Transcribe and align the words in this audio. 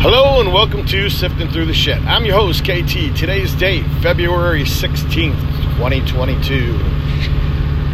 Hello 0.00 0.38
and 0.40 0.52
welcome 0.52 0.86
to 0.86 1.10
Sifting 1.10 1.48
Through 1.48 1.66
the 1.66 1.74
Shit. 1.74 2.00
I'm 2.02 2.24
your 2.24 2.36
host, 2.36 2.62
KT. 2.62 3.16
Today's 3.16 3.52
date, 3.54 3.84
February 4.00 4.62
16th, 4.62 5.40
2022. 5.74 6.78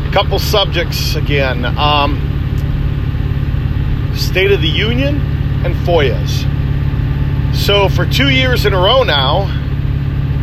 A 0.06 0.12
Couple 0.12 0.38
subjects 0.38 1.14
again. 1.14 1.64
Um, 1.64 2.20
State 4.14 4.52
of 4.52 4.60
the 4.60 4.68
Union 4.68 5.18
and 5.64 5.74
FOIAs. 5.76 6.44
So, 7.56 7.88
for 7.88 8.04
two 8.04 8.28
years 8.28 8.66
in 8.66 8.74
a 8.74 8.78
row 8.78 9.02
now, 9.02 9.44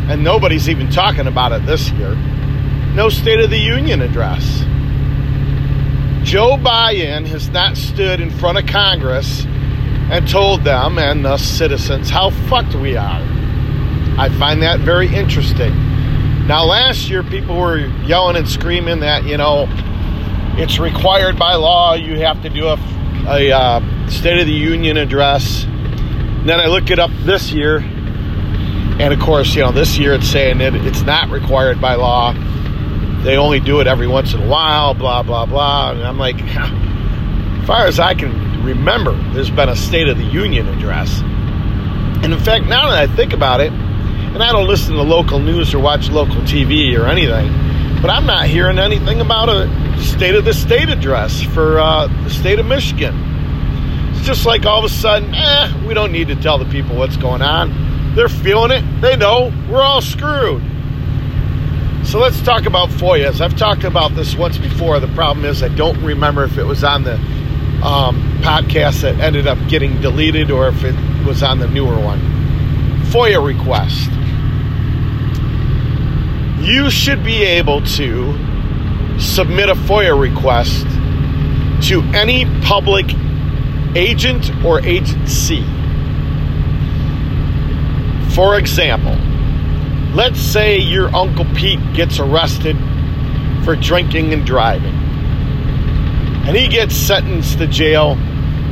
and 0.10 0.24
nobody's 0.24 0.68
even 0.68 0.90
talking 0.90 1.28
about 1.28 1.52
it 1.52 1.64
this 1.68 1.92
year, 1.92 2.16
no 2.96 3.10
State 3.10 3.40
of 3.40 3.52
the 3.52 3.60
Union 3.60 4.02
address. 4.02 4.62
Joe 6.28 6.58
Biden 6.58 7.28
has 7.28 7.50
not 7.50 7.78
stood 7.78 8.20
in 8.20 8.32
front 8.32 8.58
of 8.58 8.66
Congress 8.66 9.46
and 10.12 10.28
told 10.28 10.66
them 10.66 11.00
and 11.00 11.24
the 11.24 11.38
citizens 11.38 12.10
how 12.10 12.30
fucked 12.50 12.76
we 12.76 12.98
are. 12.98 13.22
I 14.20 14.28
find 14.38 14.62
that 14.62 14.82
very 14.82 15.08
interesting. 15.08 15.74
Now, 16.48 16.66
last 16.66 17.10
year, 17.10 17.24
people 17.24 17.58
were 17.58 17.78
yelling 18.04 18.36
and 18.36 18.48
screaming 18.48 19.00
that, 19.00 19.24
you 19.24 19.38
know, 19.38 19.68
it's 20.58 20.80
required 20.80 21.40
by 21.40 21.56
law, 21.56 21.94
you 21.94 22.20
have 22.20 22.42
to 22.42 22.50
do 22.50 22.68
a, 22.68 22.78
a 23.26 23.52
uh, 23.52 24.08
State 24.10 24.42
of 24.42 24.48
the 24.48 24.54
Union 24.54 24.98
address. 24.98 25.64
And 25.64 26.50
then 26.50 26.60
I 26.60 26.66
look 26.66 26.92
it 26.92 27.00
up 27.00 27.12
this 27.24 27.54
year, 27.54 27.78
and 27.78 29.14
of 29.14 29.20
course, 29.22 29.56
you 29.56 29.62
know, 29.62 29.72
this 29.72 29.98
year 29.98 30.14
it's 30.14 30.28
saying 30.28 30.58
that 30.58 30.76
it's 30.76 31.04
not 31.04 31.30
required 31.30 31.80
by 31.80 31.96
law. 31.96 32.34
They 33.24 33.38
only 33.38 33.62
do 33.62 33.80
it 33.80 33.88
every 33.88 34.08
once 34.08 34.34
in 34.34 34.42
a 34.42 34.48
while, 34.48 34.94
blah, 34.94 35.24
blah, 35.24 35.46
blah. 35.46 35.92
And 35.92 36.04
I'm 36.04 36.18
like, 36.18 36.36
as 36.42 37.66
far 37.66 37.86
as 37.86 37.98
I 37.98 38.14
can 38.14 38.51
remember 38.64 39.14
there's 39.34 39.50
been 39.50 39.70
a 39.70 39.76
State 39.76 40.08
of 40.08 40.18
the 40.18 40.24
Union 40.24 40.68
address. 40.68 41.22
And 42.24 42.34
in 42.34 42.40
fact, 42.40 42.66
now 42.66 42.90
that 42.90 43.10
I 43.10 43.16
think 43.16 43.34
about 43.34 43.62
it, 43.62 43.72
and 43.72 44.42
I 44.42 44.52
don't 44.52 44.68
listen 44.68 44.96
to 44.96 45.02
local 45.02 45.40
news 45.40 45.74
or 45.74 45.80
watch 45.80 46.10
local 46.10 46.42
TV 46.42 46.98
or 46.98 47.06
anything, 47.08 47.52
but 48.02 48.10
I'm 48.10 48.26
not 48.26 48.48
hearing 48.48 48.80
anything 48.80 49.22
about 49.22 49.50
a 49.50 49.68
State 50.00 50.36
of 50.36 50.46
the 50.46 50.54
State 50.54 50.90
address 50.90 51.42
for 51.42 51.80
uh, 51.80 52.08
the 52.24 52.30
state 52.30 52.60
of 52.60 52.66
Michigan. 52.66 53.14
It's 54.12 54.26
just 54.26 54.46
like 54.46 54.66
all 54.66 54.80
of 54.80 54.86
a 54.86 54.90
sudden, 54.90 55.34
eh, 55.34 55.88
we 55.88 55.94
don't 55.94 56.12
need 56.12 56.28
to 56.30 56.36
tell 56.36 56.58
the 56.58 56.66
people 56.66 56.96
what's 56.96 57.18
going 57.18 57.42
on. 57.42 58.16
They're 58.16 58.30
feeling 58.30 58.72
it. 58.72 58.84
They 59.02 59.16
know 59.16 59.54
we're 59.70 59.82
all 59.82 60.02
screwed. 60.02 60.64
So 62.04 62.20
let's 62.20 62.42
talk 62.42 62.66
about 62.66 62.90
FOIAs. 62.90 63.42
I've 63.42 63.56
talked 63.56 63.84
about 63.84 64.16
this 64.16 64.36
once 64.36 64.58
before. 64.58 65.00
The 65.00 65.08
problem 65.10 65.46
is 65.46 65.62
I 65.62 65.70
don't 65.70 66.02
remember 66.04 66.44
if 66.44 66.58
it 66.58 66.64
was 66.64 66.84
on 66.84 67.04
the 67.04 67.18
um, 67.84 68.22
podcast 68.42 69.02
that 69.02 69.20
ended 69.20 69.48
up 69.48 69.58
getting 69.68 70.00
deleted 70.02 70.52
or 70.52 70.68
if 70.68 70.84
it 70.84 70.96
was 71.26 71.42
on 71.42 71.60
the 71.60 71.68
newer 71.68 72.00
one. 72.00 72.20
FOIA 73.12 73.44
request. 73.46 74.10
You 76.62 76.90
should 76.92 77.24
be 77.24 77.44
able 77.44 77.82
to 77.82 79.20
submit 79.20 79.70
a 79.70 79.74
FOIA 79.74 80.20
request 80.20 80.86
to 81.90 82.02
any 82.14 82.46
public 82.62 83.08
agent 83.96 84.52
or 84.64 84.80
agency. 84.86 85.64
For 88.36 88.58
example, 88.58 89.16
let's 90.16 90.40
say 90.40 90.78
your 90.78 91.14
Uncle 91.16 91.46
Pete 91.56 91.80
gets 91.94 92.20
arrested 92.20 92.78
for 93.66 93.76
drinking 93.76 94.34
and 94.34 94.46
driving 94.46 95.01
and 96.44 96.58
he 96.58 96.68
gets 96.68 96.96
sentenced 96.96 97.60
to 97.60 97.68
jail, 97.68 98.18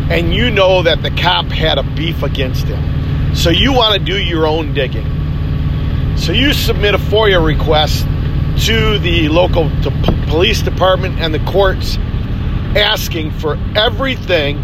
and 0.10 0.34
you 0.34 0.50
know 0.50 0.82
that 0.82 1.04
the 1.04 1.12
cop 1.12 1.46
had 1.46 1.78
a 1.78 1.84
beef 1.84 2.24
against 2.24 2.66
him. 2.66 3.36
So 3.36 3.52
you 3.52 3.74
want 3.74 3.94
to 3.94 4.04
do 4.04 4.18
your 4.18 4.48
own 4.48 4.74
digging. 4.74 5.06
So 6.18 6.32
you 6.32 6.52
submit 6.52 6.96
a 6.96 6.98
FOIA 6.98 7.44
request 7.44 8.06
to 8.66 8.98
the 9.00 9.30
local 9.30 9.70
to 9.84 9.92
police 10.28 10.64
department 10.64 11.20
and 11.20 11.34
the 11.34 11.40
courts 11.52 11.98
asking 12.76 13.32
for 13.32 13.56
everything, 13.76 14.58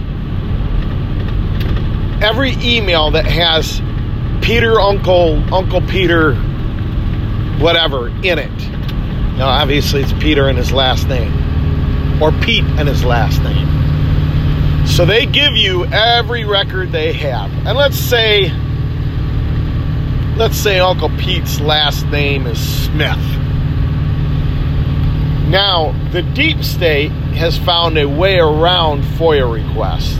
every 2.23 2.53
email 2.53 3.11
that 3.11 3.25
has 3.25 3.81
Peter, 4.43 4.79
Uncle, 4.79 5.41
Uncle 5.53 5.81
Peter, 5.81 6.33
whatever 7.59 8.07
in 8.07 8.39
it. 8.39 8.57
Now, 9.37 9.47
obviously, 9.47 10.01
it's 10.01 10.13
Peter 10.13 10.49
and 10.49 10.57
his 10.57 10.71
last 10.71 11.07
name 11.07 11.54
or 12.21 12.31
Pete 12.31 12.63
and 12.63 12.87
his 12.87 13.03
last 13.03 13.41
name. 13.41 14.85
So 14.87 15.05
they 15.05 15.25
give 15.25 15.53
you 15.53 15.85
every 15.85 16.45
record 16.45 16.91
they 16.91 17.13
have. 17.13 17.51
And 17.65 17.77
let's 17.77 17.97
say 17.97 18.51
let's 20.37 20.57
say 20.57 20.79
Uncle 20.79 21.09
Pete's 21.17 21.59
last 21.59 22.05
name 22.07 22.45
is 22.45 22.59
Smith. 22.85 23.17
Now, 25.47 25.93
the 26.11 26.21
deep 26.21 26.63
state 26.63 27.11
has 27.11 27.57
found 27.57 27.97
a 27.97 28.05
way 28.05 28.39
around 28.39 29.03
FOIA 29.03 29.49
requests. 29.49 30.17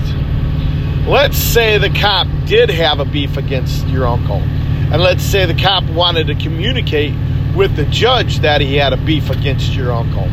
Let's 1.08 1.38
say 1.38 1.78
the 1.78 1.90
cop 1.90 2.28
did 2.46 2.70
have 2.70 3.00
a 3.00 3.06
beef 3.06 3.36
against 3.36 3.88
your 3.88 4.08
uncle. 4.08 4.38
And 4.38 5.02
let's 5.02 5.24
say 5.24 5.46
the 5.46 5.54
cop 5.54 5.84
wanted 5.86 6.28
to 6.28 6.36
communicate 6.36 7.14
with 7.56 7.76
the 7.76 7.86
judge 7.86 8.40
that 8.40 8.62
he 8.62 8.76
had 8.76 8.94
a 8.94 8.98
beef 8.98 9.30
against 9.30 9.74
your 9.74 9.92
uncle. 9.92 10.30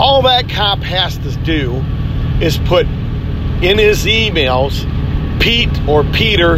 All 0.00 0.22
that 0.22 0.48
cop 0.48 0.78
has 0.78 1.18
to 1.18 1.36
do 1.44 1.74
is 2.40 2.56
put 2.56 2.86
in 3.62 3.76
his 3.76 4.06
emails 4.06 4.80
Pete 5.40 5.68
or 5.86 6.04
Peter 6.04 6.56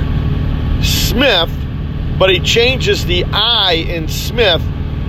Smith, 0.81 1.51
but 2.21 2.31
he 2.31 2.39
changes 2.39 3.05
the 3.05 3.25
I 3.33 3.73
in 3.89 4.07
Smith 4.07 4.63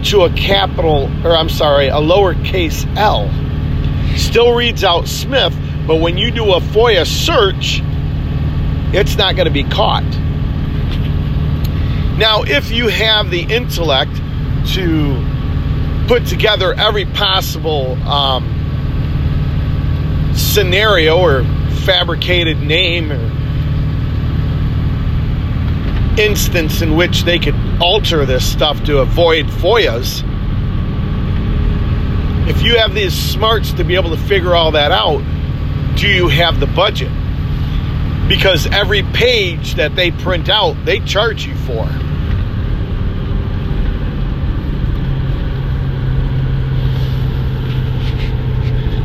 to 0.06 0.22
a 0.22 0.32
capital, 0.32 1.12
or 1.24 1.38
I'm 1.38 1.48
sorry, 1.48 1.90
a 1.90 1.98
lowercase 1.98 2.88
l. 2.98 3.30
Still 4.18 4.56
reads 4.56 4.84
out 4.84 5.08
Smith, 5.08 5.56
but 5.86 5.98
when 5.98 6.18
you 6.18 6.32
do 6.32 6.54
a 6.54 6.60
FOIA 6.60 7.06
search, 7.06 7.82
it's 8.96 9.16
not 9.16 9.36
going 9.36 9.46
to 9.46 9.54
be 9.54 9.64
caught. 9.64 10.02
Now, 12.18 12.42
if 12.42 12.72
you 12.72 12.88
have 12.88 13.30
the 13.30 13.42
intellect 13.42 14.16
to 14.74 15.33
put 16.08 16.26
together 16.26 16.74
every 16.74 17.06
possible 17.06 17.94
um, 18.04 18.44
scenario 20.36 21.18
or 21.18 21.44
fabricated 21.86 22.60
name 22.60 23.12
or 23.12 23.44
instance 26.20 26.82
in 26.82 26.96
which 26.96 27.24
they 27.24 27.40
could 27.40 27.56
alter 27.82 28.26
this 28.26 28.50
stuff 28.50 28.84
to 28.84 29.00
avoid 29.00 29.46
FOIAs. 29.48 30.24
If 32.48 32.62
you 32.62 32.78
have 32.78 32.94
these 32.94 33.14
smarts 33.14 33.74
to 33.74 33.84
be 33.84 33.96
able 33.96 34.12
to 34.12 34.22
figure 34.22 34.54
all 34.54 34.72
that 34.72 34.92
out, 34.92 35.24
do 35.96 36.08
you 36.08 36.28
have 36.28 36.60
the 36.60 36.68
budget? 36.68 37.12
Because 38.28 38.68
every 38.68 39.04
page 39.04 39.76
that 39.76 39.96
they 39.96 40.12
print 40.12 40.50
out, 40.50 40.76
they 40.86 41.00
charge 41.00 41.46
you 41.46 41.56
for. 41.56 41.88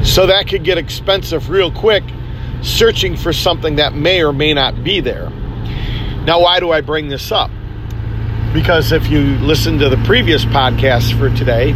So 0.09 0.27
that 0.27 0.49
could 0.49 0.65
get 0.65 0.79
expensive 0.79 1.51
real 1.51 1.71
quick 1.71 2.03
searching 2.63 3.17
for 3.17 3.33
something 3.33 3.77
that 3.77 3.95
may 3.95 4.23
or 4.23 4.33
may 4.33 4.55
not 4.55 4.83
be 4.83 5.01
there. 5.01 5.29
Now, 6.25 6.41
why 6.41 6.61
do 6.61 6.73
I 6.73 6.81
bring 6.81 7.09
this 7.09 7.31
up? 7.31 7.51
Because 8.53 8.91
if 8.91 9.09
you 9.09 9.37
listen 9.39 9.79
to 9.79 9.89
the 9.89 9.99
previous 9.99 10.45
podcast 10.47 11.17
for 11.19 11.29
today, 11.37 11.69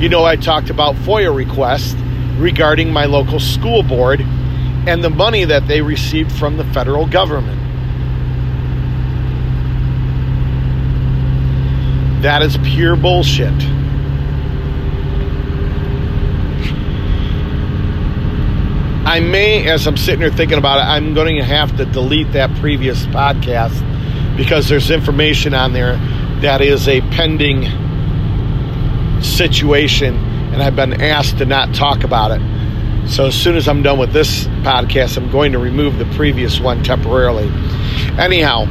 you 0.00 0.08
know 0.08 0.24
I 0.24 0.36
talked 0.36 0.68
about 0.68 0.96
FOIA 0.96 1.34
requests 1.34 1.94
regarding 2.38 2.92
my 2.92 3.04
local 3.04 3.38
school 3.38 3.82
board 3.82 4.20
and 4.20 5.02
the 5.02 5.08
money 5.08 5.44
that 5.44 5.68
they 5.68 5.80
received 5.80 6.32
from 6.32 6.56
the 6.56 6.64
federal 6.74 7.06
government. 7.06 7.60
That 12.22 12.42
is 12.42 12.58
pure 12.58 12.96
bullshit. 12.96 13.79
I 19.10 19.18
may, 19.18 19.68
as 19.68 19.88
I'm 19.88 19.96
sitting 19.96 20.20
here 20.20 20.30
thinking 20.30 20.56
about 20.56 20.78
it, 20.78 20.82
I'm 20.82 21.14
going 21.14 21.34
to 21.34 21.42
have 21.42 21.76
to 21.78 21.84
delete 21.84 22.30
that 22.34 22.48
previous 22.60 23.06
podcast 23.06 23.74
because 24.36 24.68
there's 24.68 24.88
information 24.88 25.52
on 25.52 25.72
there 25.72 25.96
that 26.42 26.60
is 26.60 26.86
a 26.86 27.00
pending 27.00 27.64
situation, 29.20 30.14
and 30.52 30.62
I've 30.62 30.76
been 30.76 31.00
asked 31.00 31.38
to 31.38 31.44
not 31.44 31.74
talk 31.74 32.04
about 32.04 32.30
it. 32.30 33.10
So 33.10 33.26
as 33.26 33.34
soon 33.34 33.56
as 33.56 33.66
I'm 33.66 33.82
done 33.82 33.98
with 33.98 34.12
this 34.12 34.44
podcast, 34.62 35.16
I'm 35.16 35.28
going 35.32 35.50
to 35.50 35.58
remove 35.58 35.98
the 35.98 36.06
previous 36.14 36.60
one 36.60 36.84
temporarily. 36.84 37.48
Anyhow, 38.16 38.66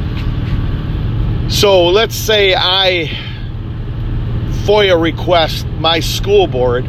so 1.50 1.84
let's 1.88 2.14
say 2.14 2.54
I 2.56 3.10
FOIA 4.64 4.98
request 4.98 5.66
my 5.66 6.00
school 6.00 6.46
board 6.46 6.88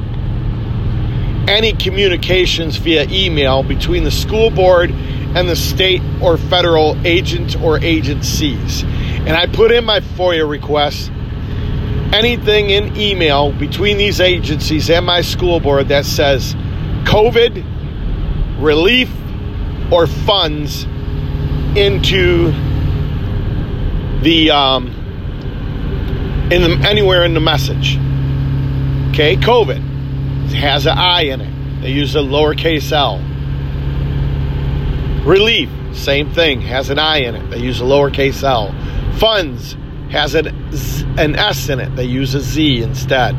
any 1.48 1.74
communications 1.74 2.78
via 2.78 3.06
email 3.10 3.64
between 3.64 4.04
the 4.04 4.12
school 4.12 4.50
board 4.50 4.92
and 4.92 5.48
the 5.48 5.56
state 5.56 6.02
or 6.22 6.38
federal 6.38 6.96
agent 7.06 7.60
or 7.62 7.80
agencies. 7.80 8.84
And 8.84 9.32
I 9.32 9.48
put 9.48 9.72
in 9.72 9.86
my 9.86 10.02
FOIA 10.02 10.48
request 10.48 11.12
anything 12.14 12.70
in 12.70 12.96
email 12.98 13.52
between 13.54 13.98
these 13.98 14.20
agencies 14.20 14.90
and 14.90 15.06
my 15.06 15.22
school 15.22 15.60
board 15.60 15.88
that 15.88 16.06
says 16.06 16.54
COVID 17.06 18.62
relief 18.62 19.10
or 19.92 20.08
funds 20.08 20.84
into 21.76 22.52
the 24.22 24.52
um, 24.52 24.88
in 26.52 26.62
the 26.62 26.88
anywhere 26.88 27.24
in 27.24 27.34
the 27.34 27.40
message. 27.40 27.98
Okay, 29.12 29.38
COVID 29.38 29.91
has 30.50 30.86
an 30.86 30.98
I 30.98 31.24
in 31.24 31.42
it. 31.42 31.82
They 31.82 31.92
use 31.92 32.16
a 32.16 32.20
lowercase 32.20 32.92
L. 32.92 33.20
Relief, 35.26 35.70
same 35.96 36.32
thing, 36.32 36.62
has 36.62 36.90
an 36.90 37.00
I 37.00 37.20
in 37.20 37.36
it. 37.36 37.50
They 37.50 37.60
use 37.60 37.80
a 37.82 37.84
lowercase 37.84 38.44
L. 38.44 38.74
Funds 39.18 39.76
has 40.12 40.36
an, 40.36 40.48
an 41.18 41.36
S 41.36 41.70
in 41.70 41.80
it. 41.80 41.96
They 41.96 42.06
use 42.06 42.34
a 42.34 42.42
Z 42.42 42.84
instead. 42.84 43.36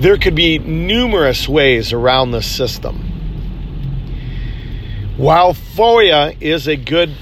There 0.00 0.18
could 0.18 0.34
be 0.34 0.58
numerous 0.58 1.48
ways 1.48 1.92
around 1.92 2.32
this 2.32 2.46
system. 2.46 3.00
While 5.16 5.54
FOIA 5.54 6.36
is 6.42 6.66
a 6.66 6.76
good 6.76 7.14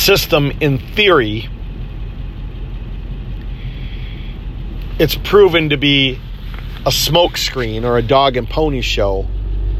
system 0.00 0.50
in 0.60 0.78
theory, 0.78 1.48
it's 4.98 5.14
proven 5.16 5.70
to 5.70 5.76
be 5.76 6.18
a 6.86 6.90
smokescreen 6.90 7.84
or 7.84 7.98
a 7.98 8.02
dog 8.02 8.36
and 8.36 8.48
pony 8.48 8.80
show, 8.80 9.26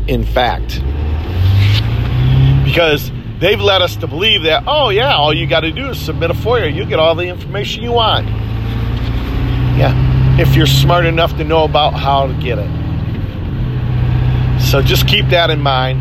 in 0.07 0.25
fact. 0.25 0.81
Because 2.65 3.11
they've 3.39 3.61
led 3.61 3.83
us 3.83 3.97
to 3.97 4.07
believe 4.07 4.45
that, 4.45 4.65
oh, 4.67 4.91
yeah, 4.91 5.15
all 5.15 5.35
you 5.35 5.47
got 5.47 5.61
to 5.61 5.73
do 5.73 5.91
is 5.91 5.99
submit 5.99 6.31
a 6.31 6.35
FOIA, 6.35 6.75
you 6.75 6.85
get 6.85 6.99
all 6.99 7.15
the 7.15 7.27
information 7.27 7.83
you 7.83 7.93
want. 7.93 8.27
Yeah 9.79 10.11
if 10.41 10.57
you're 10.57 10.67
smart 10.67 11.05
enough 11.05 11.37
to 11.37 11.45
know 11.45 11.65
about 11.65 11.93
how 11.93 12.27
to 12.27 12.33
get 12.35 12.59
it. 12.59 12.71
So 14.59 14.81
just 14.81 15.07
keep 15.07 15.27
that 15.29 15.51
in 15.51 15.61
mind. 15.61 16.01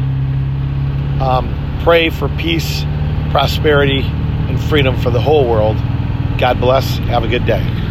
Um, 1.22 1.82
pray 1.84 2.10
for 2.10 2.30
peace, 2.30 2.84
prosperity, 3.32 4.02
and 4.02 4.62
freedom 4.62 4.96
for 4.98 5.10
the 5.12 5.22
whole 5.22 5.48
world. 5.50 5.78
God 6.38 6.60
bless. 6.60 6.98
Have 7.00 7.24
a 7.24 7.28
good 7.28 7.46
day. 7.46 7.89